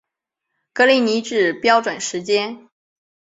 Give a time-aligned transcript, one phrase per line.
[0.73, 2.67] 格林尼治标准时间